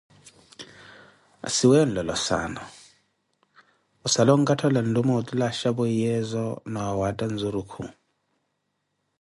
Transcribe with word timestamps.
maasi 1.39 1.63
weeyo 1.69 1.83
onlolo 1.87 2.15
saana, 2.27 2.61
ossala 4.05 4.29
onkathala 4.37 4.79
nlume 4.83 5.11
otule 5.19 5.43
achapweiyezo 5.49 6.45
na 6.73 6.79
waatha 6.99 7.25
nzurukhu 7.33 7.83